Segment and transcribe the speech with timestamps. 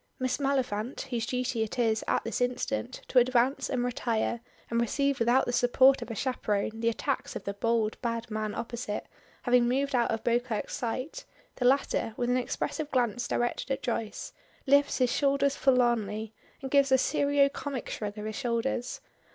[0.17, 4.39] Miss Maliphant, whose duty it is at this instant to advance and retire
[4.71, 8.55] and receive without the support of a chaperone the attacks of the bold, bad man
[8.55, 9.05] opposite,
[9.43, 11.23] having moved out of Beauclerk's sight,
[11.57, 14.33] the latter, with an expressive glance directed at Joyce,
[14.65, 16.33] lifts his shoulders forlornly,
[16.63, 19.01] and gives a serio comic shrug of his shoulders.